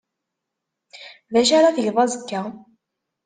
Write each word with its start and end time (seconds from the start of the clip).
D 1.33 1.35
acu 1.39 1.53
ara 1.57 1.75
tgeḍ 1.75 1.97
azekka? 2.03 2.41